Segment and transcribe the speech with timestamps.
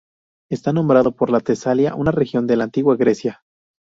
[0.49, 3.43] Está nombrado por la Tesalia, una región de la antigua Grecia.